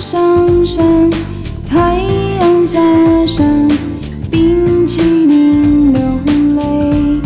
[0.00, 1.10] 上山，
[1.68, 1.98] 太
[2.40, 2.80] 阳下
[3.26, 3.68] 山，
[4.30, 6.00] 冰淇淋流
[6.56, 7.20] 泪。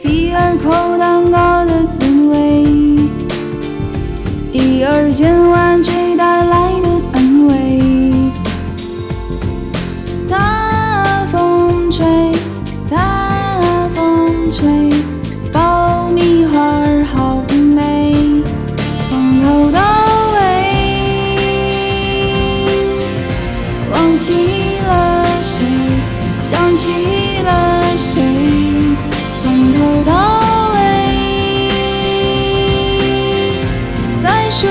[0.00, 2.64] 第二口蛋糕的滋味，
[4.50, 5.75] 第二件玩
[24.06, 24.32] 想起
[24.86, 25.64] 了谁，
[26.40, 28.22] 想起了谁，
[29.42, 30.76] 从头到尾，
[34.22, 34.68] 再数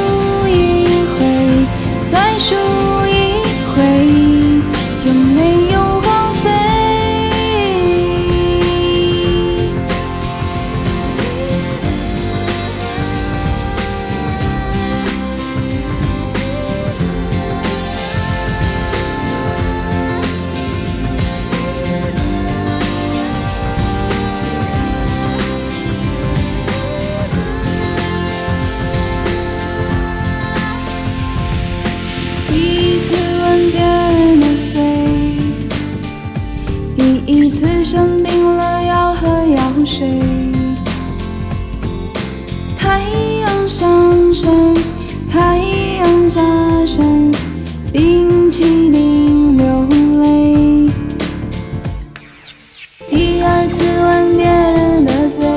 [42.77, 42.99] 太
[43.41, 44.51] 阳上山，
[45.31, 45.57] 太
[45.99, 46.41] 阳下
[46.85, 47.31] 山，
[47.93, 49.65] 冰淇淋流
[50.21, 50.89] 泪。
[53.09, 55.47] 第二次吻别人的嘴，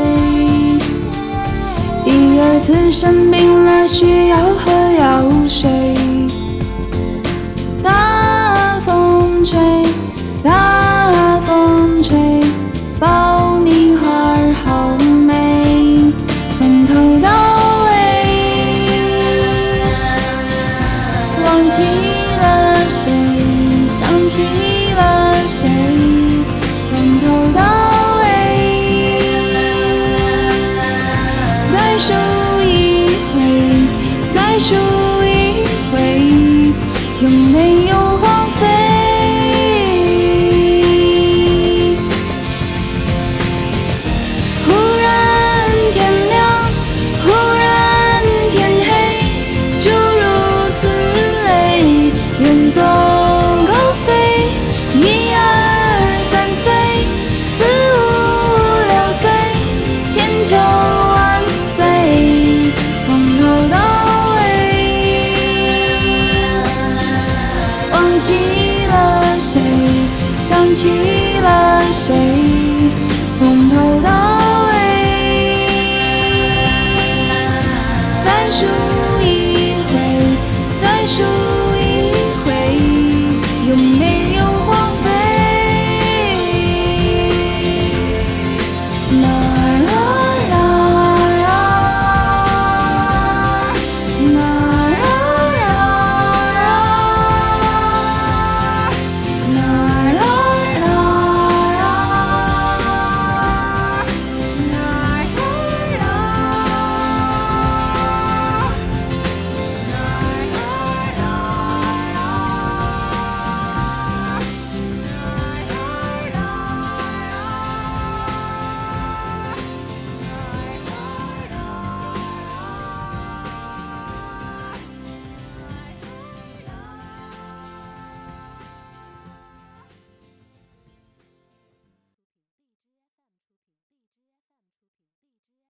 [2.05, 5.69] 第二次生病了需要喝药水。
[7.83, 9.59] 大风吹，
[10.43, 10.88] 大
[21.69, 21.98] 忘
[60.49, 61.43] 就万
[61.77, 62.73] 岁
[63.05, 63.77] 从头到
[64.33, 64.39] 尾
[67.93, 68.33] 忘记
[68.87, 69.61] 了谁
[70.39, 71.18] 想起